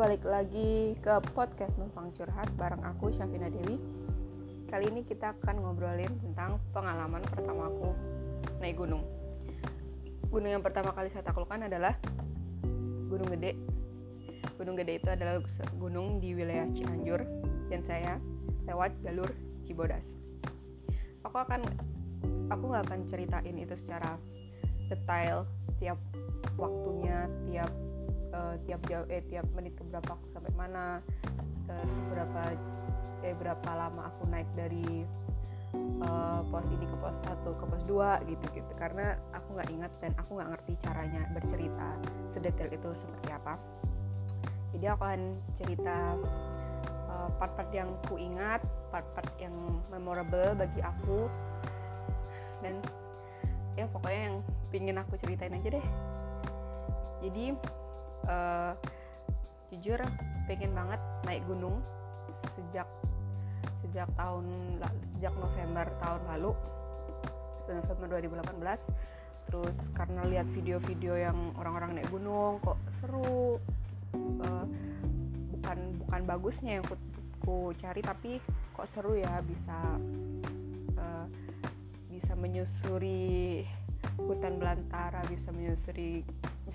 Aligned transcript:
balik 0.00 0.24
lagi 0.24 0.96
ke 1.04 1.12
podcast 1.36 1.76
Numpang 1.76 2.08
Curhat 2.16 2.48
bareng 2.56 2.80
aku 2.88 3.12
Syafina 3.12 3.52
Dewi. 3.52 3.76
Kali 4.72 4.88
ini 4.88 5.04
kita 5.04 5.36
akan 5.36 5.60
ngobrolin 5.60 6.08
tentang 6.24 6.56
pengalaman 6.72 7.20
pertama 7.28 7.68
aku 7.68 7.92
naik 8.64 8.80
gunung. 8.80 9.04
Gunung 10.32 10.56
yang 10.56 10.64
pertama 10.64 10.96
kali 10.96 11.12
saya 11.12 11.20
taklukkan 11.28 11.68
adalah 11.68 12.00
Gunung 13.12 13.28
Gede. 13.28 13.60
Gunung 14.56 14.80
Gede 14.80 15.04
itu 15.04 15.08
adalah 15.12 15.36
gunung 15.76 16.16
di 16.16 16.32
wilayah 16.32 16.64
Cianjur 16.72 17.20
dan 17.68 17.84
saya 17.84 18.16
lewat 18.64 18.96
jalur 19.04 19.28
Cibodas. 19.68 20.00
Aku 21.28 21.44
akan 21.44 21.60
aku 22.48 22.72
nggak 22.72 22.88
akan 22.88 23.00
ceritain 23.12 23.52
itu 23.52 23.76
secara 23.84 24.16
detail 24.88 25.44
tiap 25.76 26.00
waktunya, 26.56 27.28
tiap 27.52 27.68
uh, 28.34 28.54
tiap 28.66 28.80
jauh 28.86 29.06
eh 29.10 29.22
tiap 29.28 29.46
menit 29.54 29.74
ke 29.78 29.82
berapa 29.86 30.10
aku 30.16 30.26
sampai 30.34 30.52
mana, 30.54 31.02
terus 31.66 31.92
berapa 32.10 32.42
eh 33.20 33.34
berapa 33.36 33.70
lama 33.76 34.08
aku 34.08 34.22
naik 34.32 34.48
dari 34.56 35.04
uh, 36.02 36.40
pos 36.48 36.66
ini 36.72 36.86
ke 36.86 36.96
pos 36.98 37.16
1 37.26 37.44
ke 37.46 37.64
pos 37.68 37.82
2 37.86 38.30
gitu 38.30 38.46
gitu. 38.56 38.72
Karena 38.78 39.14
aku 39.34 39.58
nggak 39.58 39.68
ingat 39.70 39.92
dan 40.02 40.12
aku 40.18 40.30
nggak 40.40 40.50
ngerti 40.56 40.72
caranya 40.82 41.22
bercerita 41.34 41.88
sedetail 42.32 42.70
itu 42.72 42.88
seperti 42.96 43.28
apa. 43.34 43.54
Jadi 44.70 44.84
aku 44.86 45.02
akan 45.02 45.22
cerita 45.58 45.96
uh, 47.10 47.28
part-part 47.38 47.70
yang 47.74 47.90
ku 48.06 48.14
ingat 48.14 48.62
part-part 48.90 49.30
yang 49.38 49.54
memorable 49.90 50.54
bagi 50.58 50.80
aku. 50.82 51.26
Dan 52.60 52.78
ya 53.78 53.88
pokoknya 53.88 54.22
yang 54.30 54.36
pingin 54.70 54.96
aku 54.98 55.16
ceritain 55.18 55.54
aja 55.54 55.68
deh. 55.80 55.86
Jadi 57.20 57.52
uh, 58.26 58.72
jujur 59.70 60.00
pengen 60.50 60.74
banget 60.74 61.00
naik 61.24 61.46
gunung 61.46 61.78
sejak 62.58 62.88
sejak 63.86 64.08
tahun 64.18 64.44
sejak 65.16 65.34
November 65.38 65.86
tahun 66.02 66.22
lalu. 66.36 66.52
November 67.70 68.18
2018 68.18 69.46
terus 69.50 69.76
karena 69.94 70.26
lihat 70.26 70.46
video-video 70.50 71.14
yang 71.14 71.54
orang-orang 71.54 72.02
naik 72.02 72.10
gunung 72.10 72.58
kok 72.62 72.78
seru. 72.98 73.62
Uh, 74.10 74.66
bukan 75.54 75.78
bukan 76.02 76.20
bagusnya 76.26 76.82
yang 76.82 76.84
ku, 76.86 76.98
ku 77.46 77.56
cari 77.78 78.02
tapi 78.02 78.42
kok 78.74 78.90
seru 78.90 79.14
ya 79.14 79.38
bisa 79.46 79.76
uh, 80.98 81.26
bisa 82.10 82.34
menyusuri 82.34 83.62
hutan 84.18 84.58
belantara 84.58 85.22
bisa 85.30 85.54
menyusuri 85.54 86.26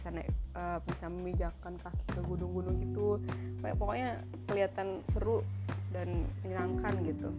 bisa 0.06 0.22
naik 0.22 0.30
uh, 0.54 0.78
bisa 0.86 1.10
memijakan 1.10 1.74
kaki 1.82 2.06
ke 2.14 2.22
gunung-gunung 2.30 2.78
gitu. 2.78 3.18
Pokoknya 3.58 4.22
kelihatan 4.46 5.02
seru 5.10 5.42
dan 5.90 6.30
menyenangkan 6.46 6.94
gitu. 7.10 7.34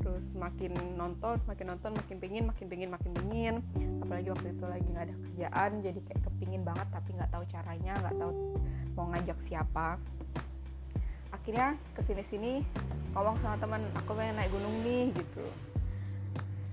Terus 0.00 0.32
makin 0.32 0.72
nonton 0.96 1.36
makin 1.44 1.76
nonton 1.76 1.92
makin 1.92 2.16
pingin 2.24 2.48
makin 2.48 2.72
pingin 2.72 2.88
makin 2.88 3.12
pingin. 3.12 3.60
Apalagi 4.00 4.32
waktu 4.32 4.48
itu 4.48 4.64
lagi 4.64 4.86
nggak 4.96 5.04
ada 5.12 5.16
kerjaan 5.28 5.70
jadi 5.84 6.00
kayak 6.08 6.20
kepingin 6.24 6.62
banget 6.64 6.88
tapi 6.88 7.08
nggak 7.20 7.28
tahu 7.28 7.44
caranya 7.52 7.92
nggak 8.00 8.16
tahu 8.16 8.32
mau 8.96 9.06
ngajak 9.12 9.38
siapa. 9.44 10.00
Akhirnya 11.36 11.76
ke 11.92 12.00
sini 12.00 12.24
sini 12.32 12.52
ngomong 13.12 13.36
sama 13.44 13.60
teman 13.60 13.84
aku 14.00 14.16
pengen 14.16 14.40
naik 14.40 14.48
gunung 14.56 14.80
nih 14.80 15.12
gitu. 15.12 15.44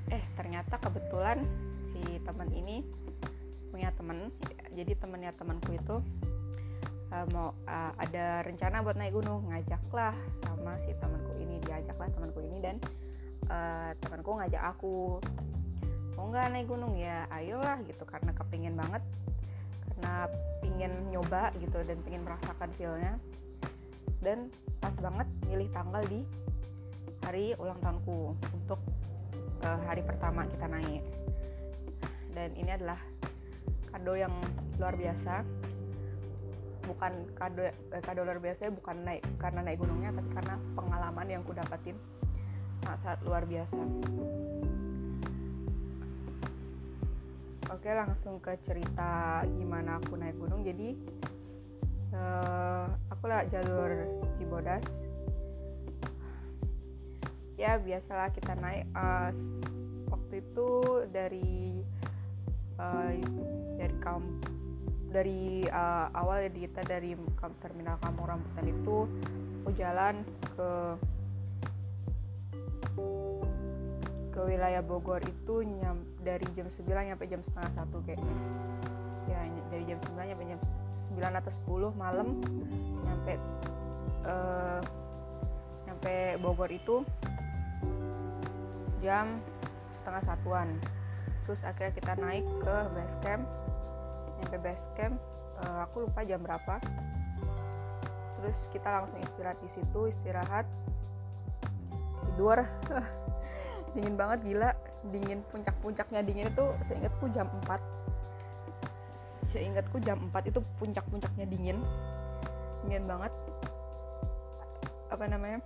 Eh 0.07 0.23
ternyata 0.39 0.79
kebetulan 0.79 1.43
si 1.91 2.15
teman 2.23 2.47
ini 2.55 2.79
punya 3.69 3.93
teman 3.93 4.33
jadi 4.79 4.95
temennya 4.95 5.35
temanku 5.35 5.75
itu 5.75 5.95
uh, 7.11 7.25
mau 7.35 7.51
uh, 7.67 7.91
ada 7.99 8.47
rencana 8.47 8.79
buat 8.79 8.95
naik 8.95 9.11
gunung 9.11 9.43
ngajaklah 9.51 10.15
sama 10.47 10.79
si 10.87 10.95
temanku 10.95 11.35
ini 11.35 11.59
diajaklah 11.67 12.07
temanku 12.15 12.39
ini 12.39 12.57
dan 12.63 12.75
uh, 13.51 13.91
temanku 13.99 14.39
ngajak 14.39 14.63
aku 14.71 15.19
mau 16.19 16.31
nggak 16.31 16.51
naik 16.51 16.67
gunung? 16.67 16.99
Ya 16.99 17.27
ayolah 17.31 17.79
gitu 17.87 18.03
karena 18.03 18.35
kepingin 18.35 18.75
banget 18.75 19.03
karena 19.87 20.27
pingin 20.59 20.93
nyoba 21.11 21.55
gitu 21.63 21.79
dan 21.87 21.97
pingin 22.03 22.27
merasakan 22.27 22.69
feelnya. 22.75 23.15
Dan 24.19 24.51
pas 24.83 24.91
banget 24.99 25.27
milih 25.47 25.71
tanggal 25.71 26.03
di 26.11 26.27
hari 27.23 27.55
ulang 27.55 27.79
tahunku 27.79 28.35
untuk 28.51 28.79
uh, 29.63 29.79
hari 29.87 30.03
pertama 30.03 30.43
kita 30.47 30.67
naik. 30.67 31.03
Dan 32.35 32.51
ini 32.59 32.71
adalah 32.75 32.99
kado 33.91 34.13
yang 34.15 34.33
luar 34.77 34.95
biasa. 34.95 35.43
Bukan 36.89 37.13
kado 37.37 37.61
eh, 37.69 38.01
kado 38.01 38.25
luar 38.25 38.41
biasa 38.41 38.73
bukan 38.73 38.97
naik 39.05 39.21
karena 39.37 39.61
naik 39.61 39.77
gunungnya 39.77 40.09
tapi 40.09 40.29
karena 40.33 40.55
pengalaman 40.73 41.27
yang 41.29 41.41
ku 41.45 41.53
dapatin 41.53 41.97
sangat-sangat 42.81 43.19
luar 43.27 43.43
biasa. 43.45 43.81
Oke 47.69 47.89
langsung 47.93 48.41
ke 48.41 48.57
cerita 48.65 49.45
gimana 49.45 50.01
aku 50.01 50.17
naik 50.17 50.33
gunung. 50.41 50.65
Jadi 50.65 50.97
uh, 52.17 52.89
aku 53.13 53.29
lewat 53.29 53.53
jalur 53.53 53.91
Cibodas. 54.35 54.85
Ya 57.59 57.77
biasalah 57.77 58.33
kita 58.33 58.57
naik 58.57 58.89
uh, 58.95 59.29
waktu 60.09 60.41
itu 60.41 60.69
dari 61.13 61.83
uh, 62.79 63.11
dari 65.09 65.65
uh, 65.65 66.07
awal 66.13 66.45
ya 66.45 66.49
kita 66.53 66.85
dari 66.85 67.17
terminal 67.61 67.97
Kampung 68.01 68.29
Rambutan 68.29 68.65
itu 68.69 69.09
aku 69.65 69.69
jalan 69.73 70.21
ke 70.53 70.69
ke 74.29 74.41
wilayah 74.45 74.79
Bogor 74.85 75.19
itu 75.25 75.65
nyam, 75.65 75.99
dari 76.21 76.45
jam 76.55 76.69
9 76.69 76.85
sampai 76.85 77.27
jam 77.27 77.41
setengah 77.43 77.71
satu 77.75 77.97
kayaknya 78.05 78.35
ya 79.27 79.39
dari 79.73 79.83
jam 79.89 79.99
9 79.99 80.15
sampai 80.15 80.47
jam 80.47 80.59
9 81.17 81.39
atau 81.43 81.51
10 81.91 81.99
malam 81.99 82.27
nyampe 83.03 83.33
uh, 84.23 84.79
nyampe 85.89 86.15
Bogor 86.39 86.69
itu 86.69 87.03
jam 89.03 89.39
setengah 89.99 90.23
satuan. 90.23 90.67
Terus 91.47 91.61
akhirnya 91.65 91.93
kita 91.97 92.13
naik 92.21 92.45
ke 92.61 92.75
base 92.93 93.17
camp 93.25 93.43
nyampe 94.39 94.57
base 94.63 94.87
camp 94.95 95.19
uh, 95.63 95.85
aku 95.87 96.07
lupa 96.07 96.23
jam 96.23 96.39
berapa. 96.39 96.79
Terus 98.39 98.57
kita 98.71 98.87
langsung 98.87 99.19
istirahat 99.19 99.59
di 99.59 99.69
situ 99.75 99.99
istirahat. 100.07 100.65
Tidur. 102.23 102.63
Dingin 103.95 104.15
banget 104.15 104.39
gila. 104.47 104.71
Dingin 105.11 105.39
puncak-puncaknya 105.47 106.21
dingin 106.27 106.51
itu 106.51 106.65
seingatku 106.91 107.31
jam 107.31 107.47
4 107.63 107.79
seingatku 109.49 109.97
jam 110.03 110.19
4 110.29 110.51
itu 110.51 110.59
puncak-puncaknya 110.77 111.47
dingin. 111.47 111.79
Dingin 112.85 113.07
banget. 113.07 113.31
Apa 115.09 115.25
namanya? 115.25 115.63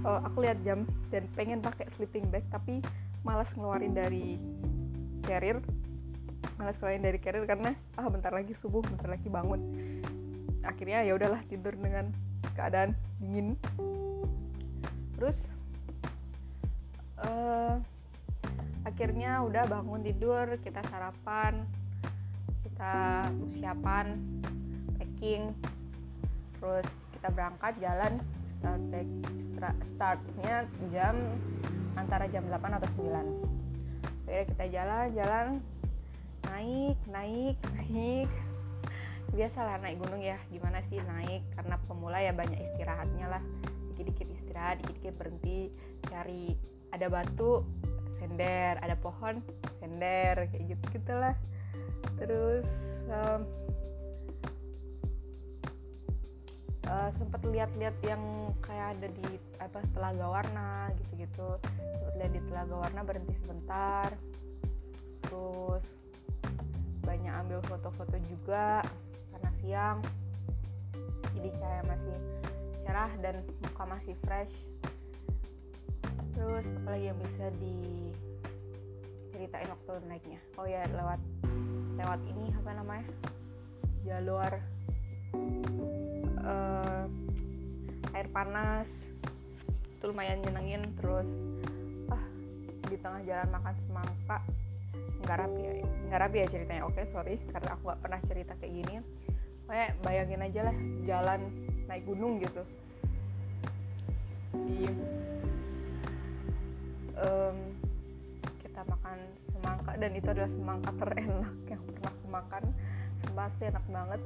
Uh, 0.00 0.20
aku 0.24 0.44
lihat 0.46 0.60
jam 0.64 0.88
dan 1.12 1.28
pengen 1.36 1.60
pakai 1.60 1.88
sleeping 1.96 2.28
bag 2.32 2.44
tapi 2.48 2.80
malas 3.20 3.48
ngeluarin 3.52 3.92
dari 3.92 4.40
carrier 5.24 5.60
malas 6.60 6.76
keluarin 6.76 7.00
dari 7.00 7.16
carrier 7.16 7.48
karena 7.48 7.72
ah 7.96 8.04
bentar 8.12 8.28
lagi 8.28 8.52
subuh 8.52 8.84
bentar 8.84 9.08
lagi 9.08 9.32
bangun. 9.32 9.60
Akhirnya 10.60 11.00
ya 11.08 11.16
udahlah 11.16 11.40
tidur 11.48 11.72
dengan 11.72 12.12
keadaan 12.52 12.92
dingin. 13.16 13.56
Terus 15.16 15.40
uh, 17.24 17.80
akhirnya 18.84 19.40
udah 19.44 19.64
bangun 19.68 20.04
tidur 20.04 20.56
kita 20.60 20.84
sarapan 20.88 21.64
kita 22.64 23.28
persiapan 23.28 24.06
packing 24.96 25.52
terus 26.56 26.88
kita 27.16 27.28
berangkat 27.28 27.72
jalan 27.80 28.12
start 28.60 29.76
startnya 29.96 30.64
jam 30.92 31.16
antara 31.96 32.24
jam 32.32 32.44
8 32.48 32.56
atau 32.80 32.88
9 33.04 33.20
akhirnya 34.24 34.44
kita 34.48 34.64
jalan-jalan 34.72 35.46
naik 36.50 36.98
naik 37.06 37.56
naik. 37.78 38.28
Biasalah 39.30 39.78
naik 39.78 40.02
gunung 40.02 40.18
ya. 40.18 40.36
Gimana 40.50 40.82
sih 40.90 40.98
naik? 40.98 41.46
Karena 41.54 41.78
pemula 41.86 42.18
ya 42.18 42.34
banyak 42.34 42.58
istirahatnya 42.58 43.26
lah. 43.30 43.42
Dikit-dikit 43.94 44.26
istirahat 44.26 44.82
dikit-dikit 44.82 45.14
berhenti 45.14 45.70
cari 46.10 46.58
ada 46.90 47.06
batu 47.06 47.62
sender 48.18 48.76
ada 48.82 48.98
pohon 48.98 49.38
sender 49.78 50.50
kayak 50.50 50.74
gitu 50.74 50.84
gitulah. 50.98 51.34
Terus 52.18 52.66
um, 53.08 53.40
uh, 56.90 57.10
sempat 57.16 57.40
lihat-lihat 57.46 57.96
yang 58.04 58.20
kayak 58.60 58.98
ada 58.98 59.08
di 59.08 59.38
apa 59.62 59.80
telaga 59.94 60.26
warna 60.26 60.90
gitu-gitu. 60.98 61.48
Sempat 61.64 62.14
lihat 62.18 62.32
di 62.34 62.42
telaga 62.50 62.74
warna 62.76 63.00
berhenti 63.06 63.34
sebentar. 63.40 64.10
Terus 65.24 65.99
banyak 67.10 67.34
ambil 67.42 67.58
foto-foto 67.66 68.14
juga 68.30 68.86
karena 69.34 69.50
siang. 69.58 69.98
Jadi 71.34 71.50
cahaya 71.58 71.82
masih 71.82 72.14
cerah 72.86 73.10
dan 73.18 73.42
muka 73.66 73.82
masih 73.82 74.14
fresh. 74.22 74.54
Terus 76.38 76.62
apalagi 76.78 77.10
yang 77.10 77.18
bisa 77.18 77.50
diceritain 79.34 79.66
waktu 79.74 80.06
naiknya? 80.06 80.38
Oh 80.54 80.70
ya 80.70 80.86
lewat 80.86 81.18
lewat 81.98 82.22
ini 82.30 82.54
apa 82.54 82.78
namanya? 82.78 83.10
Jalur 84.06 84.62
uh, 86.46 87.10
air 88.14 88.30
panas. 88.30 88.86
Itu 89.98 90.14
lumayan 90.14 90.46
nyenengin 90.46 90.94
terus 90.94 91.26
ah 92.14 92.22
di 92.86 92.94
tengah 93.02 93.18
jalan 93.26 93.50
makan 93.50 93.74
semangka 93.82 94.46
nggak 95.20 95.36
rapi 95.46 95.60
ya 95.62 95.74
nggak 96.10 96.20
rapi 96.26 96.36
ya 96.42 96.46
ceritanya. 96.50 96.82
Oke 96.90 97.06
sorry 97.06 97.38
karena 97.54 97.78
aku 97.78 97.82
gak 97.94 98.00
pernah 98.02 98.20
cerita 98.26 98.52
kayak 98.58 98.72
gini. 98.82 98.94
Kayak 99.70 99.90
bayangin 100.02 100.42
aja 100.42 100.60
lah 100.66 100.76
jalan 101.06 101.40
naik 101.86 102.02
gunung 102.02 102.42
gitu. 102.42 102.62
Di 104.50 104.90
um, 107.14 107.56
kita 108.58 108.80
makan 108.82 109.18
semangka 109.54 109.92
dan 109.94 110.10
itu 110.18 110.28
adalah 110.34 110.50
semangka 110.50 110.90
terenak 110.98 111.54
yang 111.70 111.82
pernah 111.86 112.10
aku 112.10 112.26
makan. 112.26 112.62
Pasti 113.30 113.62
enak 113.70 113.86
banget. 113.86 114.20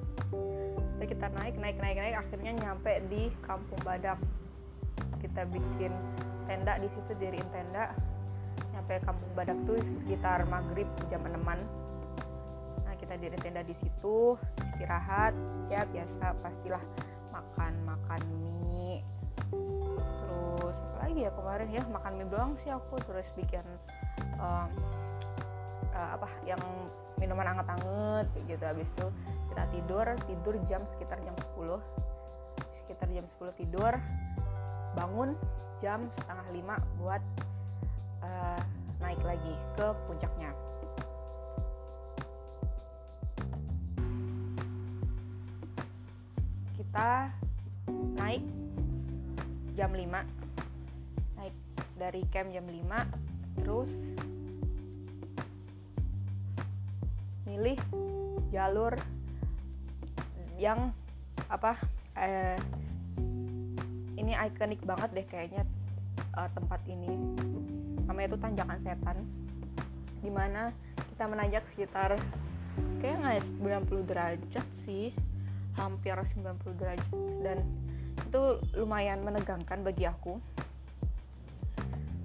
Jadi 0.96 1.06
kita 1.12 1.26
naik 1.36 1.54
naik 1.60 1.76
naik 1.76 1.98
naik 2.00 2.16
akhirnya 2.16 2.52
nyampe 2.64 2.92
di 3.12 3.28
kampung 3.44 3.80
badak. 3.84 4.16
Kita 5.20 5.44
bikin 5.52 5.92
tenda 6.48 6.80
di 6.80 6.88
situ 6.88 7.12
diriin 7.20 7.48
tenda 7.52 7.92
nyampe 8.74 9.00
kampung 9.02 9.30
badak 9.34 9.58
tuh 9.64 9.78
sekitar 9.80 10.44
maghrib 10.50 10.86
jam 11.08 11.22
enaman 11.26 11.60
nah 12.84 12.94
kita 13.00 13.16
diri 13.18 13.34
tenda 13.40 13.64
di 13.64 13.74
situ 13.78 14.38
istirahat. 14.74 15.32
Ya 15.70 15.86
biasa 15.86 16.34
pastilah 16.42 16.82
makan 17.30 17.72
makan 17.86 18.20
mie. 18.42 19.00
Terus 19.54 20.76
apa 20.76 20.96
lagi 21.06 21.20
ya 21.22 21.30
kemarin 21.30 21.68
ya? 21.70 21.82
Makan 21.86 22.12
mie 22.18 22.28
doang 22.28 22.52
sih 22.66 22.70
aku 22.74 22.98
terus 23.06 23.26
bikin 23.38 23.62
uh, 24.42 24.66
uh, 25.94 26.08
apa 26.18 26.28
yang 26.44 26.60
minuman 27.22 27.54
anget-anget 27.54 28.26
gitu. 28.50 28.64
Habis 28.66 28.88
itu 28.98 29.06
kita 29.54 29.62
tidur 29.70 30.06
tidur 30.26 30.54
jam 30.66 30.82
sekitar 30.90 31.22
jam 31.22 31.34
10 31.54 31.78
sekitar 32.84 33.08
jam 33.14 33.24
10 33.40 33.60
tidur 33.62 33.92
bangun 34.98 35.38
jam 35.78 36.10
setengah 36.18 36.46
lima 36.50 36.76
buat 36.98 37.22
uh, 38.24 38.60
naik 39.04 39.20
lagi 39.20 39.52
ke 39.76 39.86
puncaknya. 40.08 40.50
Kita 46.80 47.28
naik 48.16 48.44
jam 49.74 49.90
5 49.90 50.06
naik 51.34 51.54
dari 51.98 52.22
camp 52.30 52.54
jam 52.54 52.62
5 52.62 53.58
terus 53.58 53.90
milih 57.44 57.78
jalur 58.54 58.94
yang 60.54 60.94
apa 61.50 61.74
eh, 62.14 62.58
ini 64.14 64.32
ikonik 64.38 64.78
banget 64.86 65.10
deh 65.10 65.26
kayaknya 65.26 65.66
uh, 66.38 66.46
tempat 66.54 66.80
ini 66.86 67.10
namanya 68.08 68.34
itu 68.34 68.38
tanjakan 68.40 68.78
setan. 68.80 69.18
Di 70.20 70.30
mana 70.32 70.72
kita 71.14 71.24
menanjak 71.28 71.64
sekitar 71.68 72.16
kayak 73.00 73.16
nggak 73.20 73.44
90 73.88 74.08
derajat 74.08 74.66
sih. 74.84 75.12
Hampir 75.74 76.14
90 76.14 76.80
derajat. 76.80 77.08
Dan 77.42 77.58
itu 78.18 78.42
lumayan 78.78 79.20
menegangkan 79.26 79.82
bagi 79.82 80.06
aku. 80.06 80.38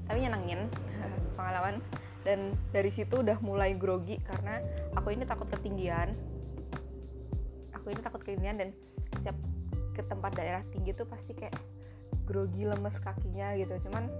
Tapi 0.10 0.18
nyenengin 0.22 0.70
pengalaman. 1.38 1.82
Dan 2.24 2.54
dari 2.76 2.92
situ 2.92 3.24
udah 3.24 3.40
mulai 3.40 3.74
grogi 3.80 4.20
karena 4.28 4.60
aku 4.94 5.16
ini 5.16 5.24
takut 5.24 5.48
ketinggian. 5.50 6.12
Aku 7.80 7.96
ini 7.96 8.02
takut 8.04 8.20
ketinggian 8.22 8.60
dan 8.60 8.70
setiap 9.16 9.38
ke 9.96 10.04
tempat 10.04 10.36
daerah 10.36 10.62
tinggi 10.76 10.92
tuh 10.94 11.08
pasti 11.08 11.32
kayak 11.32 11.56
grogi 12.28 12.68
lemes 12.68 13.00
kakinya 13.02 13.56
gitu. 13.56 13.74
Cuman 13.88 14.12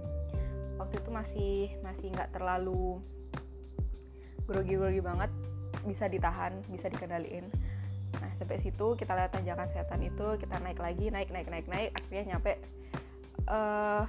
waktu 0.80 0.96
itu 0.96 1.10
masih 1.12 1.54
masih 1.84 2.08
nggak 2.16 2.32
terlalu 2.32 3.04
grogi-grogi 4.48 5.04
banget 5.04 5.28
bisa 5.84 6.08
ditahan 6.08 6.56
bisa 6.72 6.88
dikendaliin. 6.88 7.46
Nah 8.16 8.30
sampai 8.40 8.58
situ 8.64 8.96
kita 8.96 9.12
lihat 9.12 9.36
tanjakan 9.36 9.68
setan 9.70 10.00
itu 10.00 10.26
kita 10.40 10.56
naik 10.64 10.80
lagi 10.80 11.12
naik 11.12 11.28
naik 11.28 11.46
naik 11.52 11.68
naik 11.68 11.90
akhirnya 11.92 12.34
nyampe 12.34 12.56
uh, 13.46 14.08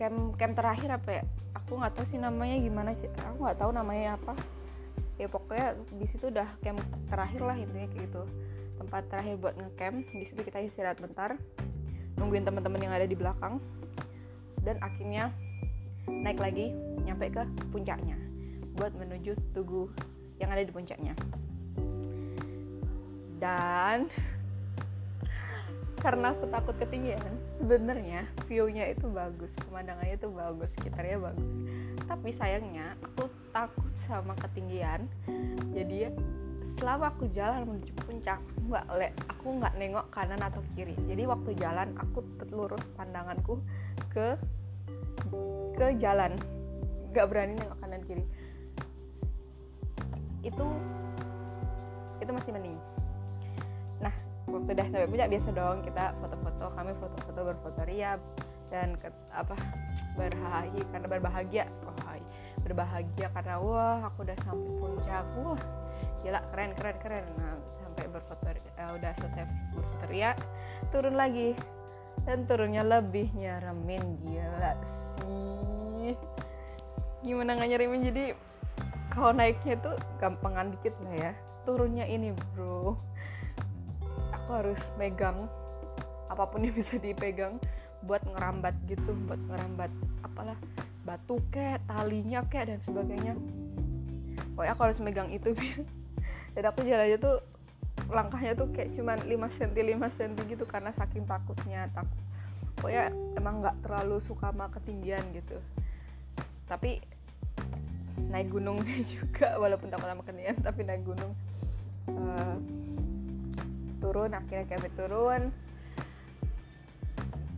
camp 0.00 0.34
camp 0.40 0.54
terakhir 0.56 0.88
apa 0.90 1.10
ya? 1.20 1.24
Aku 1.62 1.78
nggak 1.78 1.92
tahu 1.94 2.06
sih 2.08 2.18
namanya 2.18 2.56
gimana 2.58 2.90
sih 2.96 3.06
aku 3.20 3.44
nggak 3.44 3.60
tahu 3.60 3.70
namanya 3.70 4.16
apa. 4.16 4.32
Ya 5.20 5.30
pokoknya 5.30 5.78
di 5.94 6.06
situ 6.10 6.32
udah 6.32 6.48
camp 6.64 6.80
terakhir 7.12 7.44
lah 7.44 7.54
intinya 7.60 7.86
kayak 7.92 8.08
gitu. 8.10 8.22
Tempat 8.74 9.06
terakhir 9.12 9.38
buat 9.38 9.54
ngecamp 9.54 10.08
di 10.10 10.26
situ 10.26 10.40
kita 10.42 10.58
istirahat 10.64 10.98
bentar 10.98 11.38
nungguin 12.18 12.46
teman-teman 12.46 12.80
yang 12.80 12.94
ada 12.94 13.06
di 13.06 13.16
belakang. 13.16 13.58
Dan 14.64 14.80
akhirnya 14.80 15.28
naik 16.08 16.40
lagi 16.40 16.72
nyampe 17.04 17.28
ke 17.32 17.42
puncaknya. 17.72 18.16
Buat 18.74 18.96
menuju 18.96 19.36
tugu 19.52 19.92
yang 20.40 20.50
ada 20.50 20.64
di 20.64 20.72
puncaknya. 20.72 21.14
Dan 23.38 24.08
karena 26.04 26.36
aku 26.36 26.44
takut 26.52 26.76
ketinggian 26.76 27.32
sebenarnya 27.56 28.28
view-nya 28.44 28.92
itu 28.92 29.08
bagus 29.08 29.48
pemandangannya 29.64 30.20
itu 30.20 30.28
bagus 30.28 30.68
sekitarnya 30.76 31.16
bagus. 31.16 31.48
Tapi 32.04 32.28
sayangnya 32.36 32.92
aku 33.00 33.32
takut 33.56 33.88
sama 34.04 34.36
ketinggian. 34.36 35.08
Jadi 35.72 36.12
selama 36.78 37.14
aku 37.14 37.30
jalan 37.32 37.64
menuju 37.66 37.92
puncak 38.02 38.40
nggak 38.66 38.84
le 38.98 39.08
aku 39.30 39.46
nggak 39.60 39.74
nengok 39.78 40.06
kanan 40.10 40.40
atau 40.42 40.60
kiri. 40.74 40.96
Jadi 41.06 41.22
waktu 41.28 41.50
jalan 41.60 41.88
aku 42.00 42.24
lurus 42.50 42.84
pandanganku 42.98 43.60
ke 44.10 44.34
ke 45.78 45.86
jalan. 46.02 46.34
Nggak 47.14 47.26
berani 47.30 47.54
nengok 47.58 47.78
kanan 47.78 48.02
kiri. 48.04 48.24
Itu 50.42 50.66
itu 52.22 52.30
masih 52.30 52.52
mending. 52.52 52.78
Waktu 54.44 54.70
udah 54.76 54.86
sampai 54.92 55.08
puncak 55.08 55.28
biasa 55.32 55.48
dong 55.56 55.78
kita 55.82 56.04
foto-foto 56.20 56.64
kami 56.76 56.92
foto-foto 57.00 57.40
berfoto 57.42 57.82
riap 57.88 58.20
dan 58.68 58.94
ke, 59.00 59.08
apa 59.32 59.56
berbahagia 60.14 60.84
karena 60.92 61.06
berbahagia. 61.08 61.64
Oh, 61.88 61.96
berbahagia 62.62 63.26
karena 63.34 63.54
wah 63.58 63.98
aku 64.06 64.22
udah 64.22 64.38
sampai 64.44 64.72
puncak. 64.78 65.24
Wah 65.42 65.58
gila 66.24 66.40
keren 66.50 66.72
keren 66.72 66.96
keren. 67.04 67.24
Nah 67.36 67.60
sampai 67.84 68.04
berfoto 68.08 68.48
uh, 68.48 68.90
udah 68.96 69.12
selesai 69.20 69.44
berfoto 69.76 70.04
riap 70.08 70.36
turun 70.90 71.14
lagi. 71.14 71.52
Dan 72.24 72.48
turunnya 72.48 72.80
lebih 72.80 73.28
nyeremin 73.36 74.00
gila 74.24 74.72
sih. 75.20 76.16
Gimana 77.20 77.60
nggak 77.60 77.68
nyeremin 77.68 78.08
jadi 78.08 78.24
kalau 79.12 79.30
naiknya 79.36 79.76
tuh 79.84 79.94
gampangan 80.18 80.72
dikit 80.72 80.96
lah 81.04 81.30
ya. 81.30 81.32
Turunnya 81.68 82.08
ini 82.08 82.32
bro. 82.32 82.96
Aku 84.32 84.50
harus 84.50 84.80
megang 84.96 85.46
apa 86.32 86.48
pun 86.48 86.64
yang 86.64 86.74
bisa 86.74 86.96
dipegang 86.96 87.60
buat 88.04 88.20
ngerambat 88.24 88.74
gitu 88.88 89.16
buat 89.24 89.40
ngerambat 89.48 89.88
apalah 90.20 90.56
batu 91.04 91.40
kek 91.52 91.80
talinya 91.88 92.40
kek 92.48 92.72
dan 92.72 92.80
sebagainya. 92.88 93.36
Pokoknya 94.54 94.72
aku 94.72 94.82
harus 94.86 95.00
megang 95.02 95.28
itu 95.34 95.52
dan 96.54 96.62
aku 96.70 96.86
jalan 96.86 97.06
aja 97.10 97.18
tuh 97.18 97.36
langkahnya 98.10 98.54
tuh 98.58 98.70
kayak 98.74 98.94
cuman 98.94 99.18
5 99.22 99.56
cm 99.58 99.70
5 99.74 100.16
cm 100.18 100.32
gitu 100.50 100.64
karena 100.66 100.90
saking 100.94 101.26
takutnya 101.26 101.90
takut 101.94 102.24
pokoknya 102.78 103.14
emang 103.38 103.62
nggak 103.62 103.76
terlalu 103.86 104.18
suka 104.18 104.50
sama 104.50 104.66
ketinggian 104.68 105.22
gitu. 105.32 105.56
Tapi 106.66 107.00
naik 108.30 108.50
gunung 108.50 108.82
juga 109.14 109.56
walaupun 109.56 109.88
takut 109.88 110.10
sama 110.10 110.22
ketinggian 110.26 110.58
tapi 110.60 110.80
naik 110.82 111.02
gunung 111.06 111.32
uh, 112.10 112.56
turun 114.02 114.30
akhirnya 114.34 114.66
kami 114.68 114.90
turun 114.98 115.42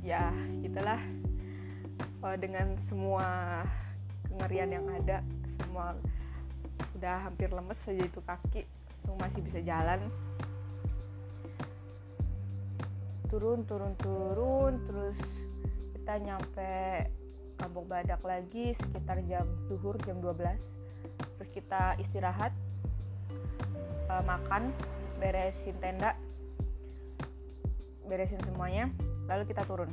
ya 0.04 0.30
gitulah. 0.62 1.00
Uh, 2.22 2.36
dengan 2.36 2.76
semua 2.88 3.60
kengerian 4.28 4.72
yang 4.72 4.86
ada 4.88 5.20
semua 5.64 5.96
udah 6.96 7.16
hampir 7.28 7.52
lemes 7.52 7.76
saja 7.84 8.04
itu 8.04 8.20
kaki 8.24 8.64
itu 9.06 9.14
masih 9.22 9.40
bisa 9.46 9.62
jalan. 9.62 10.02
Turun 13.30 13.62
turun 13.70 13.94
turun 14.02 14.82
terus 14.90 15.14
kita 15.94 16.18
nyampe 16.18 17.06
kampung 17.54 17.86
badak 17.86 18.18
lagi 18.26 18.74
sekitar 18.82 19.22
jam 19.30 19.46
zuhur 19.70 19.94
jam 20.02 20.18
12 20.18 20.42
terus 21.38 21.50
kita 21.54 21.94
istirahat 22.02 22.50
uh, 24.10 24.22
makan 24.26 24.74
beresin 25.22 25.78
tenda 25.78 26.18
beresin 28.10 28.42
semuanya 28.42 28.90
lalu 29.30 29.46
kita 29.46 29.62
turun. 29.70 29.90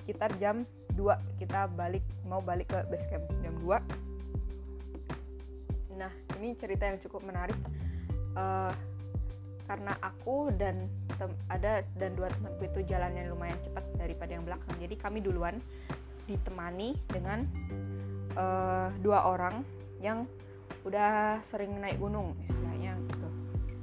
Sekitar 0.00 0.32
jam 0.40 0.64
2 0.96 1.12
kita 1.44 1.68
balik 1.76 2.04
mau 2.24 2.40
balik 2.40 2.72
ke 2.72 2.80
base 2.88 3.04
camp 3.12 3.28
jam 3.44 3.52
2 3.60 4.06
nah 5.96 6.12
ini 6.36 6.52
cerita 6.60 6.84
yang 6.84 7.00
cukup 7.00 7.24
menarik 7.24 7.56
uh, 8.36 8.72
karena 9.66 9.92
aku 9.98 10.54
dan 10.54 10.86
ada 11.50 11.82
dan 11.98 12.14
dua 12.14 12.30
temanku 12.30 12.70
itu 12.70 12.86
jalannya 12.86 13.26
lumayan 13.26 13.58
cepat 13.66 13.82
daripada 13.98 14.30
yang 14.36 14.44
belakang. 14.46 14.76
Jadi 14.78 14.94
kami 14.94 15.18
duluan 15.24 15.58
ditemani 16.30 16.94
dengan 17.10 17.42
uh, 18.38 18.94
dua 19.02 19.26
orang 19.26 19.66
yang 19.98 20.28
udah 20.86 21.42
sering 21.50 21.82
naik 21.82 21.98
gunung 21.98 22.38
istilahnya 22.46 22.94
gitu. 23.10 23.28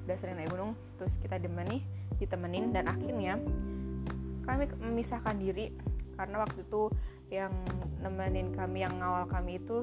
Udah 0.07 0.15
sering 0.23 0.35
naik 0.39 0.51
gunung 0.53 0.71
terus 0.95 1.11
kita 1.19 1.35
ditemani 1.41 1.83
ditemenin 2.21 2.71
dan 2.71 2.87
akhirnya 2.87 3.35
kami 4.47 4.71
memisahkan 4.79 5.35
diri. 5.35 5.73
Karena 6.13 6.45
waktu 6.45 6.61
itu 6.61 6.93
yang 7.33 7.51
nemenin 7.99 8.53
kami 8.53 8.85
yang 8.85 8.93
ngawal 9.01 9.25
kami 9.25 9.57
itu 9.57 9.81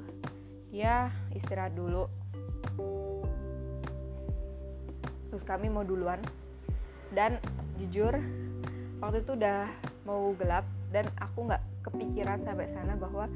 dia 0.70 1.10
istirahat 1.34 1.74
dulu 1.74 2.06
terus 5.30 5.46
kami 5.46 5.70
mau 5.70 5.86
duluan. 5.86 6.18
Dan 7.10 7.38
jujur 7.78 8.14
waktu 9.00 9.24
itu 9.24 9.32
udah 9.34 9.66
mau 10.04 10.30
gelap 10.36 10.66
dan 10.90 11.06
aku 11.18 11.48
nggak 11.48 11.62
kepikiran 11.86 12.38
sampai 12.44 12.68
sana 12.70 12.94
bahwa 12.98 13.26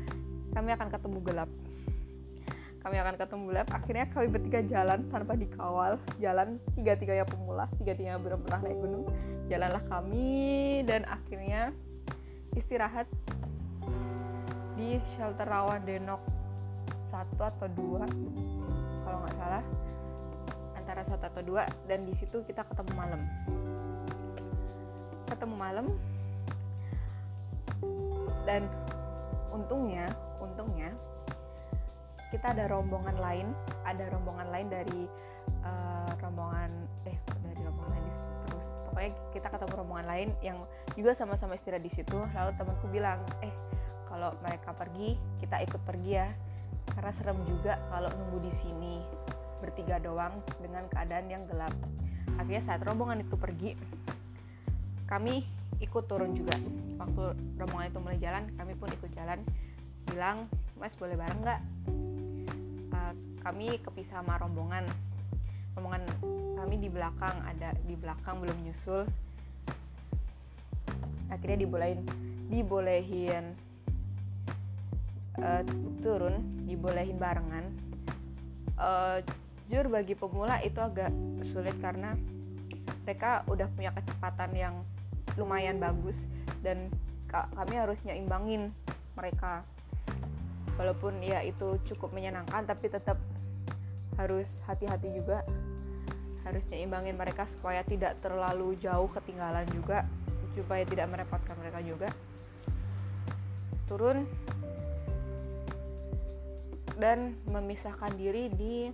kami 0.53 0.71
akan 0.75 0.89
ketemu 0.91 1.19
gelap. 1.25 1.51
Kami 2.85 2.97
akan 3.01 3.15
ketemu 3.17 3.43
gelap. 3.49 3.69
Akhirnya 3.73 4.07
kami 4.13 4.27
bertiga 4.29 4.61
jalan 4.69 5.09
tanpa 5.09 5.33
dikawal. 5.35 5.97
Jalan 6.21 6.61
tiga 6.77 6.93
tiganya 7.01 7.25
pemula 7.25 7.65
tiga 7.81 7.97
tiganya 7.97 8.21
belum 8.21 8.45
pernah 8.45 8.61
naik 8.61 8.79
gunung. 8.79 9.05
Jalanlah 9.49 9.83
kami 9.89 10.85
dan 10.85 11.09
akhirnya 11.09 11.73
istirahat 12.55 13.09
di 14.75 14.99
shelter 15.15 15.47
rawa 15.47 15.79
denok 15.83 16.23
satu 17.11 17.43
atau 17.47 17.67
dua 17.79 18.05
kalau 19.07 19.19
nggak 19.23 19.35
salah 19.39 19.65
antara 20.95 21.11
satu 21.11 21.27
atau 21.27 21.43
dua 21.43 21.67
dan 21.91 22.07
di 22.07 22.15
situ 22.15 22.47
kita 22.47 22.63
ketemu 22.71 22.95
malam. 22.95 23.21
Ketemu 25.27 25.55
malam. 25.59 25.87
Dan 28.47 28.71
untungnya 29.51 30.07
untungnya 30.39 30.95
kita 32.31 32.55
ada 32.55 32.71
rombongan 32.71 33.19
lain 33.19 33.51
ada 33.83 34.07
rombongan 34.15 34.47
lain 34.55 34.71
dari 34.71 35.11
uh, 35.67 36.15
rombongan 36.23 36.71
eh 37.11 37.19
dari 37.43 37.61
rombongan 37.67 37.91
lain 37.99 38.07
terus. 38.47 38.67
Pokoknya 38.87 39.11
kita 39.35 39.47
ketemu 39.51 39.73
rombongan 39.75 40.07
lain 40.07 40.29
yang 40.47 40.59
juga 40.95 41.19
sama-sama 41.19 41.59
istirahat 41.59 41.83
di 41.83 41.91
situ. 41.91 42.23
Lalu 42.39 42.55
temanku 42.55 42.87
bilang 42.95 43.19
eh 43.43 43.51
kalau 44.07 44.31
mereka 44.47 44.71
pergi 44.71 45.19
kita 45.43 45.59
ikut 45.59 45.83
pergi 45.83 46.23
ya. 46.23 46.31
Karena 46.95 47.11
serem 47.19 47.43
juga 47.51 47.83
kalau 47.91 48.07
nunggu 48.15 48.47
di 48.47 48.53
sini 48.63 48.95
bertiga 49.63 50.03
doang 50.03 50.39
dengan 50.63 50.87
keadaan 50.91 51.27
yang 51.31 51.43
gelap. 51.51 51.73
Akhirnya 52.39 52.63
saat 52.67 52.83
rombongan 52.83 53.23
itu 53.23 53.37
pergi 53.39 53.79
kami 55.07 55.45
ikut 55.83 56.05
turun 56.07 56.35
juga. 56.35 56.57
Waktu 56.99 57.25
rombongan 57.59 57.87
itu 57.91 57.99
mulai 58.01 58.19
jalan 58.19 58.45
kami 58.57 58.73
pun 58.79 58.89
ikut 58.91 59.11
jalan. 59.15 59.39
Bilang 60.11 60.47
mas 60.79 60.95
boleh 60.99 61.15
bareng 61.15 61.41
nggak? 61.43 61.61
Uh, 62.95 63.13
kami 63.43 63.79
kepisah 63.83 64.23
sama 64.23 64.39
rombongan. 64.41 64.87
Rombongan 65.75 66.03
kami 66.59 66.79
di 66.79 66.89
belakang 66.89 67.37
ada 67.45 67.75
di 67.85 67.95
belakang 67.99 68.41
belum 68.41 68.57
nyusul. 68.65 69.05
Akhirnya 71.33 71.67
dibolehin 71.67 72.01
dibolehin 72.49 73.45
uh, 75.41 75.63
turun 76.01 76.41
dibolehin 76.65 77.17
barengan. 77.19 77.67
Uh, 78.75 79.23
jujur 79.65 79.89
bagi 79.89 80.13
pemula 80.13 80.61
itu 80.61 80.77
agak 80.77 81.09
sulit 81.49 81.73
karena 81.81 82.13
mereka 83.05 83.45
udah 83.49 83.69
punya 83.73 83.91
kecepatan 83.97 84.51
yang 84.53 84.75
lumayan 85.41 85.81
bagus 85.81 86.17
dan 86.61 86.93
kami 87.33 87.75
harus 87.75 87.99
nyimbangin 88.05 88.71
mereka. 89.17 89.65
Walaupun 90.75 91.23
ya 91.23 91.41
itu 91.43 91.79
cukup 91.91 92.13
menyenangkan 92.13 92.67
tapi 92.67 92.93
tetap 92.93 93.17
harus 94.21 94.61
hati-hati 94.69 95.11
juga. 95.17 95.43
Harus 96.45 96.63
nyimbangin 96.69 97.17
mereka 97.17 97.49
supaya 97.59 97.81
tidak 97.89 98.21
terlalu 98.21 98.77
jauh 98.79 99.09
ketinggalan 99.17 99.65
juga 99.73 100.05
supaya 100.55 100.87
tidak 100.87 101.11
merepotkan 101.11 101.57
mereka 101.59 101.81
juga. 101.83 102.09
Turun 103.91 104.29
dan 107.01 107.35
memisahkan 107.51 108.15
diri 108.15 108.47
di 108.55 108.93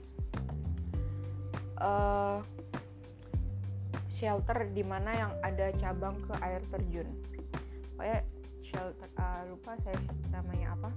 uh, 1.80 2.38
shelter 4.20 4.68
di 4.70 4.84
mana 4.84 5.10
yang 5.16 5.32
ada 5.40 5.72
cabang 5.80 6.14
ke 6.28 6.34
air 6.44 6.60
terjun. 6.68 7.08
Pokoknya 7.96 8.20
shelter 8.60 9.08
uh, 9.16 9.42
lupa 9.48 9.72
saya 9.80 9.96
namanya 10.28 10.76
apa. 10.76 10.90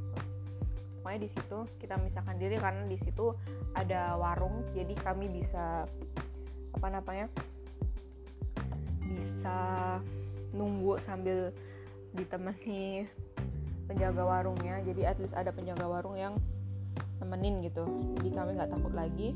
Pokoknya 0.99 1.19
di 1.23 1.29
situ 1.31 1.59
kita 1.79 1.95
misalkan 2.03 2.35
diri 2.39 2.59
karena 2.59 2.83
di 2.87 2.99
situ 2.99 3.31
ada 3.75 4.15
warung 4.19 4.63
jadi 4.75 4.93
kami 4.99 5.31
bisa 5.31 5.87
apa 6.75 6.87
namanya 6.91 7.27
bisa 9.03 9.57
nunggu 10.51 10.99
sambil 11.03 11.55
ditemani 12.11 13.07
penjaga 13.87 14.23
warungnya. 14.23 14.83
Jadi 14.83 15.01
at 15.07 15.17
least 15.19 15.35
ada 15.35 15.55
penjaga 15.55 15.87
warung 15.87 16.19
yang 16.19 16.35
nemenin 17.23 17.63
gitu. 17.63 17.87
Jadi 18.19 18.29
kami 18.35 18.51
nggak 18.59 18.71
takut 18.71 18.93
lagi 18.95 19.31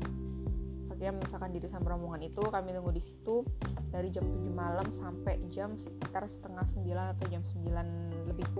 akhirnya 0.98 1.14
memisahkan 1.14 1.54
diri 1.54 1.70
sama 1.70 1.94
rombongan 1.94 2.26
itu 2.26 2.42
kami 2.42 2.74
tunggu 2.74 2.90
di 2.90 2.98
situ 2.98 3.46
dari 3.94 4.10
jam 4.10 4.26
7 4.26 4.50
malam 4.50 4.90
sampai 4.90 5.38
jam 5.46 5.78
sekitar 5.78 6.26
setengah 6.26 6.66
9 6.74 7.14
atau 7.14 7.24
jam 7.30 7.42
9 7.46 8.26
lebih. 8.26 8.50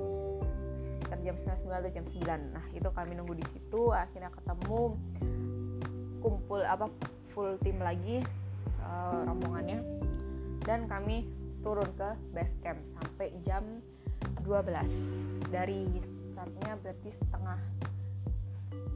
Sekitar 0.78 1.18
jam 1.26 1.35
setengah 1.35 1.59
9 1.66 1.83
atau 1.83 1.90
jam 1.99 2.07
9 2.07 2.54
nah 2.54 2.62
itu 2.71 2.88
kami 2.95 3.18
nunggu 3.18 3.42
di 3.42 3.47
situ 3.50 3.90
akhirnya 3.90 4.30
ketemu 4.30 4.95
kumpul 6.23 6.62
apa 6.62 6.87
full 7.35 7.59
tim 7.59 7.83
lagi 7.83 8.23
uh, 8.87 9.26
rombongannya. 9.26 9.83
Dan 10.62 10.87
kami 10.87 11.26
turun 11.66 11.90
ke 11.99 12.14
base 12.38 12.54
camp 12.62 12.78
sampai 12.87 13.35
jam 13.42 13.66
12 14.47 14.62
dari 15.50 15.90
startnya 16.30 16.78
berarti 16.87 17.11
setengah 17.18 17.59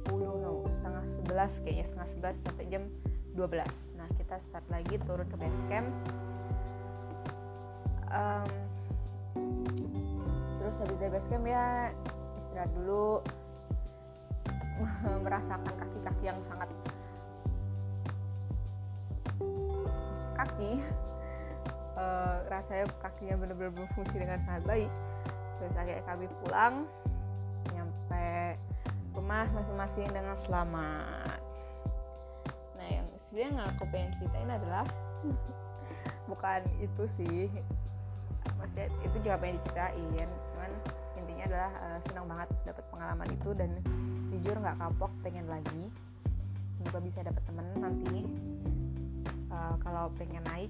10 0.06 0.14
no 0.14 0.62
setengah 0.70 1.04
11 1.26 1.62
kayaknya 1.66 1.86
setengah 1.90 2.08
11 2.38 2.46
sampai 2.46 2.66
jam 2.70 2.86
12 3.34 3.64
nah 4.02 4.08
kita 4.18 4.36
start 4.50 4.66
lagi 4.66 4.98
turun 5.06 5.26
ke 5.30 5.36
base 5.38 5.62
camp. 5.70 5.88
Um, 8.12 8.50
terus 10.58 10.74
habis 10.82 10.98
dari 10.98 11.10
base 11.14 11.28
camp 11.30 11.46
ya 11.46 11.94
istirahat 12.42 12.70
dulu. 12.82 13.22
Merasakan 15.24 15.74
kaki-kaki 15.78 16.24
yang 16.26 16.38
sangat 16.50 16.68
kaki. 20.34 20.82
Uh, 21.94 22.42
rasanya 22.50 22.90
kakinya 22.98 23.36
benar-benar 23.38 23.72
berfungsi 23.86 24.16
dengan 24.18 24.42
sangat 24.42 24.62
baik. 24.66 24.90
Terus 25.62 25.74
akhirnya 25.78 26.04
kami 26.10 26.26
pulang 26.42 26.74
nyampe 27.70 28.58
rumah 29.14 29.46
masing-masing 29.54 30.10
dengan 30.10 30.34
selamat 30.42 31.41
sebenarnya 33.32 33.64
yang 33.64 33.68
aku 33.72 33.84
pengen 33.88 34.10
ceritain 34.20 34.50
adalah 34.52 34.84
bukan 36.30 36.60
itu 36.84 37.02
sih. 37.16 37.48
Maksudnya 38.60 38.86
itu 39.08 39.16
juga 39.24 39.40
pengen 39.40 39.56
diceritain. 39.64 40.28
Cuman 40.52 40.70
intinya 41.16 41.44
adalah 41.48 41.70
uh, 41.80 41.98
senang 42.04 42.28
banget 42.28 42.48
dapat 42.68 42.84
pengalaman 42.92 43.28
itu 43.32 43.50
dan 43.56 43.70
jujur 44.28 44.52
nggak 44.60 44.76
kapok 44.76 45.08
pengen 45.24 45.48
lagi. 45.48 45.88
Semoga 46.76 47.00
bisa 47.00 47.24
dapat 47.24 47.42
temen 47.48 47.66
nanti. 47.80 48.20
Uh, 49.48 49.80
kalau 49.80 50.12
pengen 50.20 50.44
naik 50.52 50.68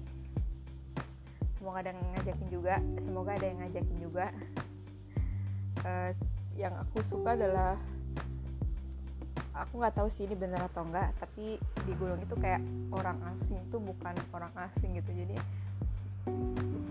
semoga 1.59 1.83
ada 1.83 1.91
yang 1.91 1.99
ngajakin 2.15 2.47
juga. 2.47 2.75
Semoga 3.03 3.31
ada 3.35 3.45
yang 3.51 3.59
ngajakin 3.59 3.97
juga. 3.99 4.25
Uh, 5.83 6.11
yang 6.55 6.79
aku 6.79 7.03
suka 7.03 7.35
adalah 7.35 7.75
aku 9.53 9.77
nggak 9.77 9.93
tahu 9.93 10.09
sih 10.09 10.25
ini 10.25 10.33
benar 10.33 10.65
atau 10.65 10.81
enggak 10.81 11.13
tapi 11.21 11.61
di 11.61 11.93
gunung 12.01 12.17
itu 12.17 12.33
kayak 12.41 12.61
orang 12.89 13.21
asing 13.37 13.61
tuh 13.69 13.77
bukan 13.77 14.17
orang 14.33 14.53
asing 14.69 14.97
gitu. 14.97 15.13
Jadi 15.13 15.37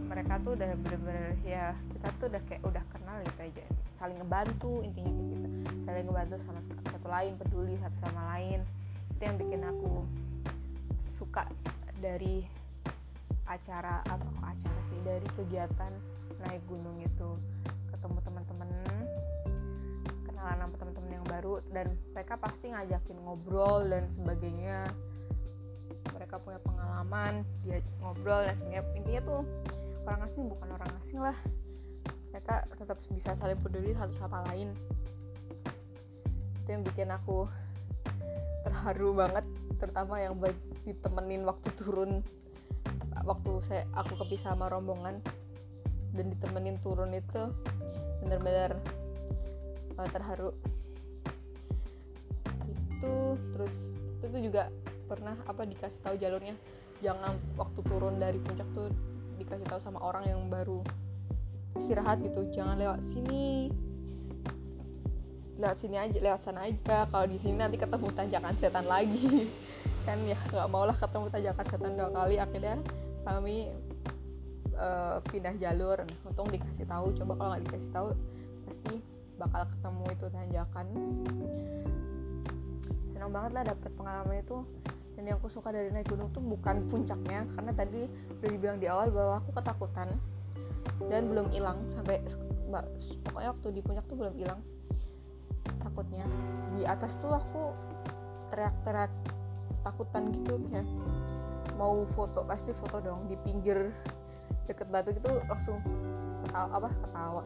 mereka 0.06 0.38
tuh 0.44 0.54
udah 0.54 0.70
bener-bener 0.76 1.34
ya 1.42 1.72
kita 1.90 2.08
tuh 2.20 2.26
udah 2.30 2.42
kayak 2.46 2.62
udah 2.62 2.84
kenal 2.94 3.16
gitu 3.26 3.40
aja. 3.42 3.64
Saling 3.98 4.16
ngebantu 4.22 4.84
intinya 4.86 5.10
kayak 5.10 5.28
gitu. 5.34 5.48
Saling 5.82 6.04
ngebantu 6.06 6.34
sama 6.46 6.60
satu 6.62 7.08
lain 7.10 7.32
peduli 7.40 7.74
satu 7.82 7.96
sama 8.06 8.22
lain. 8.38 8.60
Itu 9.16 9.22
yang 9.26 9.36
bikin 9.42 9.60
aku 9.66 9.92
suka 11.18 11.50
dari 11.98 12.46
acara 13.46 14.02
kok 14.06 14.44
acara 14.46 14.80
sih 14.90 15.00
dari 15.02 15.26
kegiatan 15.34 15.92
naik 16.46 16.62
gunung 16.70 16.94
itu. 17.02 17.30
Ketemu 17.90 18.18
teman-teman 18.22 18.68
dan 21.74 21.92
mereka 22.16 22.38
pasti 22.40 22.72
ngajakin 22.72 23.18
ngobrol 23.20 23.84
dan 23.90 24.08
sebagainya. 24.14 24.88
Mereka 26.14 26.40
punya 26.40 26.58
pengalaman 26.64 27.44
dia 27.66 27.82
ngobrol 28.00 28.46
dan 28.46 28.54
sebagainya. 28.56 28.82
Intinya 28.96 29.20
tuh 29.26 29.40
orang 30.06 30.20
asing 30.30 30.44
bukan 30.48 30.68
orang 30.72 30.90
asing 31.02 31.20
lah. 31.20 31.36
Mereka 32.32 32.54
tetap 32.80 32.98
bisa 33.12 33.30
saling 33.36 33.60
peduli 33.60 33.92
satu 33.92 34.14
sama 34.16 34.40
lain. 34.48 34.72
Itu 36.62 36.68
yang 36.72 36.82
bikin 36.86 37.12
aku 37.12 37.50
terharu 38.62 39.12
banget 39.12 39.44
terutama 39.76 40.22
yang 40.22 40.38
ditemenin 40.86 41.42
waktu 41.44 41.68
turun. 41.76 42.24
Waktu 43.22 43.50
saya 43.68 43.82
aku 43.94 44.18
kepisah 44.18 44.56
sama 44.56 44.66
rombongan 44.72 45.22
dan 46.12 46.26
ditemenin 46.32 46.76
turun 46.82 47.12
itu 47.14 47.52
benar-benar 48.22 48.78
uh, 49.98 50.08
terharu 50.12 50.54
itu 53.02 53.34
terus 53.58 53.74
itu 54.22 54.36
juga 54.46 54.70
pernah 55.10 55.34
apa 55.50 55.66
dikasih 55.66 55.98
tahu 56.06 56.14
jalurnya. 56.22 56.54
Jangan 57.02 57.34
waktu 57.58 57.82
turun 57.82 58.22
dari 58.22 58.38
puncak 58.38 58.68
tuh 58.78 58.94
dikasih 59.42 59.66
tahu 59.66 59.80
sama 59.82 59.98
orang 59.98 60.30
yang 60.30 60.46
baru 60.46 60.86
istirahat 61.74 62.22
gitu. 62.22 62.46
Jangan 62.54 62.78
lewat 62.78 63.02
sini. 63.10 63.74
Lewat 65.58 65.76
sini 65.82 65.98
aja 65.98 66.14
lewat 66.22 66.40
sana 66.46 66.70
aja. 66.70 67.10
Kalau 67.10 67.26
di 67.26 67.38
sini 67.42 67.58
nanti 67.58 67.74
ketemu 67.74 68.06
tanjakan 68.14 68.54
setan 68.54 68.86
lagi. 68.86 69.50
Kan 70.06 70.22
ya 70.22 70.38
nggak 70.54 70.68
mau 70.70 70.86
lah 70.86 70.94
ketemu 70.94 71.26
tanjakan 71.26 71.66
setan 71.66 71.92
dua 71.98 72.10
kali. 72.14 72.38
Akhirnya 72.38 72.78
kami 73.26 73.66
uh, 74.78 75.18
pindah 75.26 75.58
jalur. 75.58 76.06
Untung 76.22 76.46
dikasih 76.46 76.86
tahu. 76.86 77.10
Coba 77.18 77.34
kalau 77.34 77.50
nggak 77.58 77.66
dikasih 77.66 77.90
tahu 77.90 78.08
pasti 78.70 78.94
bakal 79.42 79.66
ketemu 79.74 80.04
itu 80.14 80.26
tanjakan 80.30 80.86
senang 83.22 83.38
banget 83.38 83.52
lah 83.54 83.64
dapet 83.70 83.90
pengalaman 83.94 84.42
itu. 84.42 84.58
Dan 85.14 85.22
yang 85.30 85.38
aku 85.38 85.46
suka 85.46 85.70
dari 85.70 85.94
naik 85.94 86.10
gunung 86.10 86.34
tuh 86.34 86.42
bukan 86.42 86.90
puncaknya 86.90 87.46
karena 87.54 87.70
tadi 87.70 88.10
udah 88.10 88.50
dibilang 88.50 88.82
di 88.82 88.90
awal 88.90 89.14
bahwa 89.14 89.38
aku 89.38 89.50
ketakutan 89.62 90.08
dan 91.06 91.30
belum 91.30 91.46
hilang 91.54 91.78
sampai 91.94 92.18
pokoknya 93.30 93.54
waktu 93.54 93.68
di 93.78 93.80
puncak 93.86 94.02
tuh 94.10 94.18
belum 94.18 94.34
hilang 94.34 94.58
takutnya. 95.78 96.26
Di 96.74 96.82
atas 96.82 97.14
tuh 97.22 97.30
aku 97.30 97.70
teriak-teriak 98.50 99.14
takutan 99.86 100.34
gitu 100.34 100.58
kayak 100.74 100.90
mau 101.78 102.02
foto 102.18 102.42
pasti 102.42 102.74
foto 102.74 102.98
dong 102.98 103.30
di 103.30 103.38
pinggir 103.46 103.94
deket 104.66 104.90
batu 104.90 105.14
gitu 105.14 105.30
langsung 105.46 105.78
ketawa 106.42 106.74
apa 106.74 106.88
ketawa 106.90 107.40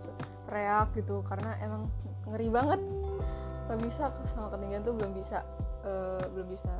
teriak 0.49 0.89
gitu. 0.97 1.21
Karena 1.29 1.53
emang 1.61 1.85
ngeri 2.33 2.49
banget 2.49 2.81
nggak 3.69 3.79
bisa 3.83 4.15
sama 4.33 4.49
ketinggian 4.55 4.81
tuh 4.87 4.95
belum 4.95 5.13
bisa 5.13 5.43
uh, 5.87 6.23
belum 6.35 6.49
bisa 6.51 6.75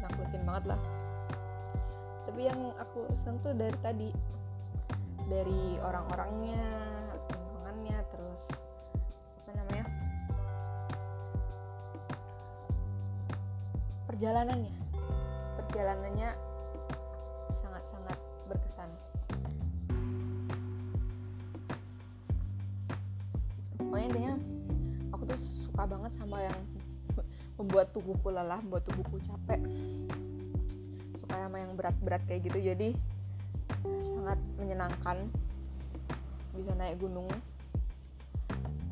naklukin 0.00 0.42
banget 0.48 0.74
lah. 0.74 0.80
Tapi 2.26 2.40
yang 2.48 2.72
aku 2.80 3.06
sentuh 3.22 3.52
tuh 3.52 3.54
dari 3.54 3.78
tadi. 3.84 4.10
Dari 5.26 5.74
orang-orangnya 5.82 6.62
lingkungannya 7.34 7.98
terus 8.14 8.40
apa 9.42 9.50
namanya 9.58 9.86
perjalanannya. 14.06 14.74
Perjalanannya 15.58 16.30
sangat-sangat 17.58 18.18
berkesan. 18.46 18.90
Pokoknya 23.82 24.06
intinya 24.06 24.34
aku 25.10 25.22
tuh 25.26 25.40
suka 25.42 25.82
banget 25.90 26.12
sama 26.22 26.38
yang 26.38 26.60
membuat 27.56 27.92
tubuhku 27.92 28.28
lelah 28.28 28.60
membuat 28.60 28.84
tubuhku 28.88 29.20
capek. 29.24 29.60
Suka 31.16 31.36
sama 31.36 31.56
yang 31.60 31.72
berat-berat 31.76 32.22
kayak 32.28 32.48
gitu 32.48 32.58
jadi 32.60 32.88
sangat 33.84 34.38
menyenangkan 34.60 35.28
bisa 36.56 36.72
naik 36.76 36.96
gunung. 37.00 37.28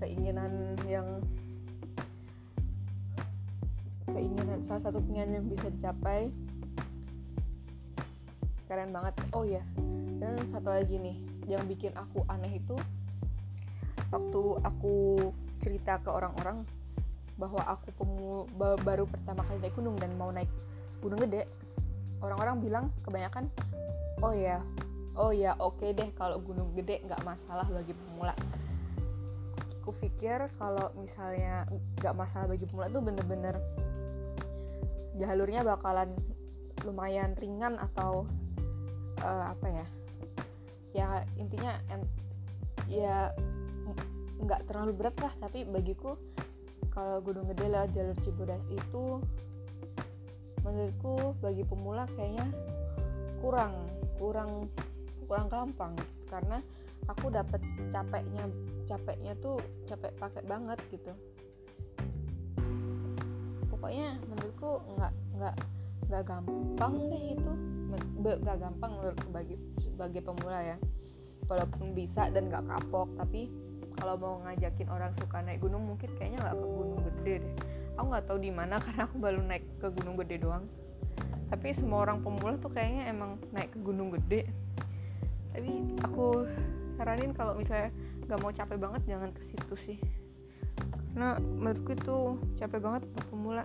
Keinginan 0.03 0.77
yang 0.85 1.22
keinginan 4.11 4.61
salah 4.61 4.83
satu 4.85 5.00
keinginan 5.05 5.40
yang 5.42 5.46
bisa 5.48 5.68
dicapai. 5.72 6.29
Keren 8.68 8.90
banget. 8.90 9.14
Oh 9.33 9.44
ya 9.44 9.64
dan 10.24 10.40
satu 10.48 10.72
lagi 10.72 10.96
nih 10.96 11.20
yang 11.44 11.61
bikin 11.68 11.92
aku 11.92 12.24
aneh 12.33 12.57
itu 12.57 12.72
waktu 14.09 14.42
aku 14.64 15.20
cerita 15.61 16.00
ke 16.00 16.09
orang-orang 16.09 16.64
bahwa 17.34 17.62
aku 17.66 17.90
pemu 17.98 18.46
baru 18.82 19.04
pertama 19.10 19.42
kali 19.46 19.58
naik 19.62 19.74
gunung 19.74 19.96
dan 19.98 20.10
mau 20.14 20.30
naik 20.30 20.50
gunung 21.02 21.18
gede 21.18 21.50
orang-orang 22.22 22.56
bilang 22.62 22.84
kebanyakan 23.02 23.50
oh 24.22 24.32
ya 24.32 24.62
oh 25.14 25.30
ya 25.30 25.54
oke 25.58 25.78
okay 25.78 25.94
deh 25.94 26.10
kalau 26.18 26.42
gunung 26.42 26.74
gede 26.74 27.02
nggak 27.06 27.22
masalah 27.22 27.66
bagi 27.70 27.94
pemula. 27.94 28.34
Aku 29.82 29.92
pikir 30.00 30.48
kalau 30.56 30.90
misalnya 30.96 31.68
nggak 32.00 32.14
masalah 32.16 32.48
bagi 32.48 32.64
pemula 32.66 32.88
tuh 32.88 33.04
bener-bener 33.04 33.54
jalurnya 35.20 35.62
bakalan 35.62 36.10
lumayan 36.82 37.36
ringan 37.38 37.78
atau 37.78 38.26
uh, 39.22 39.54
apa 39.54 39.66
ya 39.70 39.86
ya 40.94 41.08
intinya 41.38 41.78
ya 42.90 43.30
nggak 44.42 44.66
terlalu 44.66 44.92
berat 45.04 45.16
lah 45.22 45.32
tapi 45.38 45.62
bagiku 45.62 46.18
kalau 46.94 47.18
gunung 47.18 47.50
gede 47.50 47.66
lewat 47.66 47.90
jalur 47.90 48.16
Cibodas 48.22 48.62
itu 48.70 49.18
menurutku 50.62 51.35
bagi 51.42 51.66
pemula 51.66 52.07
kayaknya 52.14 52.46
kurang 53.42 53.74
kurang 54.16 54.70
kurang 55.26 55.50
gampang. 55.50 55.92
Karena 56.30 56.62
aku 57.11 57.35
dapat 57.35 57.59
capeknya 57.90 58.46
capeknya 58.87 59.35
tuh 59.42 59.59
capek 59.90 60.14
pakai 60.22 60.42
banget 60.46 60.78
gitu. 60.94 61.12
Pokoknya 63.74 64.14
menurutku 64.30 64.80
nggak 64.94 65.12
nggak 65.35 65.54
nggak 66.09 66.22
gampang 66.24 66.94
deh 67.11 67.24
itu. 67.35 67.52
Nggak 68.22 68.57
gampang 68.62 68.92
menurutku 69.02 69.28
bagi 69.35 69.59
sebagai 69.83 70.22
pemula 70.22 70.62
ya. 70.62 70.76
Walaupun 71.50 71.90
bisa 71.92 72.30
dan 72.30 72.48
nggak 72.48 72.70
kapok 72.70 73.11
tapi 73.18 73.50
kalau 73.94 74.14
mau 74.18 74.35
ngajakin 74.42 74.88
orang 74.90 75.14
suka 75.22 75.38
naik 75.42 75.62
gunung 75.62 75.87
mungkin 75.87 76.11
kayaknya 76.18 76.38
nggak 76.42 76.57
ke 76.59 76.66
gunung 76.66 77.00
gede 77.07 77.35
deh. 77.40 77.54
Aku 77.94 78.07
nggak 78.11 78.24
tahu 78.26 78.38
di 78.42 78.50
mana 78.50 78.74
karena 78.85 79.02
aku 79.07 79.16
baru 79.22 79.40
naik 79.42 79.64
ke 79.78 79.88
gunung 79.94 80.16
gede 80.18 80.37
doang. 80.42 80.64
Tapi 81.48 81.70
semua 81.76 82.02
orang 82.02 82.18
pemula 82.24 82.59
tuh 82.59 82.72
kayaknya 82.74 83.07
emang 83.07 83.38
naik 83.54 83.70
ke 83.70 83.78
gunung 83.78 84.11
gede. 84.11 84.50
Tapi 85.54 85.70
aku 86.02 86.48
saranin 86.98 87.30
kalau 87.30 87.54
misalnya 87.54 87.94
nggak 88.26 88.38
mau 88.42 88.50
capek 88.50 88.78
banget 88.80 89.02
jangan 89.07 89.30
ke 89.30 89.42
situ 89.46 89.74
sih. 89.78 89.98
Karena 91.14 91.38
menurutku 91.38 91.94
itu 91.94 92.18
capek 92.59 92.80
banget 92.83 93.02
untuk 93.07 93.26
pemula. 93.30 93.64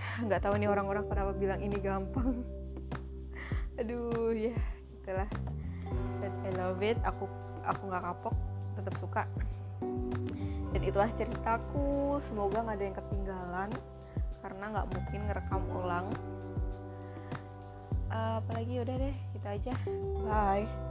Nggak 0.24 0.40
tahu 0.40 0.56
nih 0.56 0.72
orang-orang 0.72 1.04
kenapa 1.04 1.32
bilang 1.36 1.60
ini 1.60 1.76
gampang. 1.76 2.40
Aduh 3.78 4.32
ya 4.32 4.56
itulah 5.04 5.28
but 6.24 6.32
I 6.48 6.50
love 6.56 6.80
it. 6.80 6.96
Aku 7.04 7.28
aku 7.68 7.92
nggak 7.92 8.00
kapok 8.08 8.47
tetap 8.78 8.94
suka. 9.02 9.22
Dan 10.70 10.80
itulah 10.86 11.10
ceritaku. 11.18 12.22
Semoga 12.30 12.62
nggak 12.62 12.76
ada 12.78 12.84
yang 12.86 12.96
ketinggalan 12.96 13.70
karena 14.40 14.64
nggak 14.70 14.86
mungkin 14.94 15.20
ngerekam 15.26 15.62
ulang. 15.74 16.06
Uh, 18.08 18.40
apalagi 18.40 18.80
udah 18.80 18.96
deh 18.96 19.16
kita 19.36 19.48
aja. 19.58 19.74
Bye 20.24 20.87